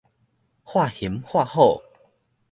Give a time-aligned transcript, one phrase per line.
[0.63, 1.79] 喝熊喝虎